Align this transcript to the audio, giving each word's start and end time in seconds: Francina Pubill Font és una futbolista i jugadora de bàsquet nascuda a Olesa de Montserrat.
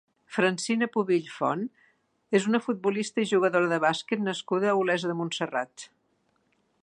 Francina 0.35 0.85
Pubill 0.93 1.27
Font 1.33 1.61
és 2.39 2.47
una 2.51 2.63
futbolista 2.63 3.23
i 3.25 3.29
jugadora 3.33 3.71
de 3.75 3.79
bàsquet 3.87 4.25
nascuda 4.31 4.71
a 4.73 4.79
Olesa 4.83 5.11
de 5.13 5.19
Montserrat. 5.23 5.89